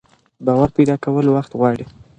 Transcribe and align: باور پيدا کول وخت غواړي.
باور 0.45 0.69
پيدا 0.77 0.95
کول 1.03 1.25
وخت 1.35 1.51
غواړي. 1.59 1.85